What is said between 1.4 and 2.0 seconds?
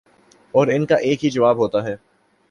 ہوتا ہے